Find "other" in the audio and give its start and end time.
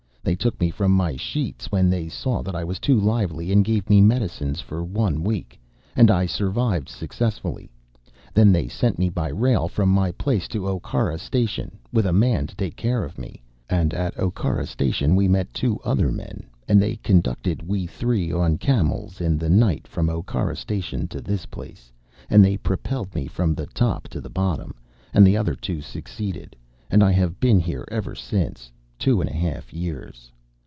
15.83-16.11, 25.35-25.55